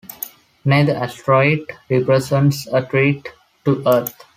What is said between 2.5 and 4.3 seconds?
a threat to Earth.